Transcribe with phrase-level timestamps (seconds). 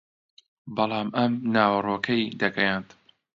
[0.75, 2.89] بەڵام ئەم ناوەڕۆکەی دەگەیاند